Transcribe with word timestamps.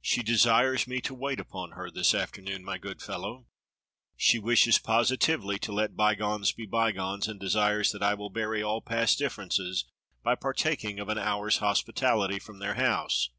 "She 0.00 0.22
desires 0.22 0.86
me 0.86 1.00
to 1.00 1.12
wait 1.12 1.40
upon 1.40 1.72
her 1.72 1.90
this 1.90 2.14
afternoon, 2.14 2.62
my 2.62 2.78
good 2.78 3.02
fellow. 3.02 3.48
She 4.16 4.38
wishes 4.38 4.78
positively 4.78 5.58
to 5.58 5.72
let 5.72 5.96
bygones 5.96 6.52
be 6.52 6.64
bygones, 6.64 7.26
and 7.26 7.40
desires 7.40 7.90
that 7.90 8.00
I 8.00 8.14
will 8.14 8.30
bury 8.30 8.62
all 8.62 8.80
past 8.80 9.18
differences 9.18 9.84
by 10.22 10.36
partaking 10.36 11.00
of 11.00 11.08
an 11.08 11.18
hour's 11.18 11.56
hospitality 11.56 12.38
from 12.38 12.60
their 12.60 12.74
house. 12.74 13.30